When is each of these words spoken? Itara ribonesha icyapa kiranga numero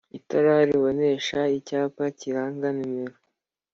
Itara 0.17 0.53
ribonesha 0.69 1.39
icyapa 1.57 2.03
kiranga 2.19 2.67
numero 2.77 3.15